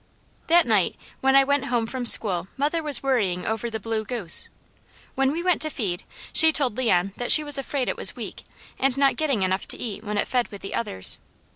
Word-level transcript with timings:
That 0.47 0.65
night 0.65 0.95
when 1.19 1.35
I 1.35 1.43
went 1.43 1.65
home 1.65 1.85
from 1.85 2.07
school 2.07 2.47
mother 2.57 2.81
was 2.81 3.03
worrying 3.03 3.45
over 3.45 3.69
the 3.69 3.79
blue 3.79 4.03
goose. 4.03 4.49
When 5.13 5.31
we 5.31 5.43
went 5.43 5.61
to 5.61 5.69
feed, 5.69 6.05
she 6.33 6.51
told 6.51 6.75
Leon 6.75 7.13
that 7.17 7.31
she 7.31 7.43
was 7.43 7.59
afraid 7.59 7.87
it 7.87 7.97
was 7.97 8.15
weak, 8.15 8.43
and 8.79 8.97
not 8.97 9.15
getting 9.15 9.43
enough 9.43 9.67
to 9.67 9.77
eat 9.77 10.03
when 10.03 10.17
it 10.17 10.27
fed 10.27 10.47
with 10.47 10.63
the 10.63 10.73
others. 10.73 11.19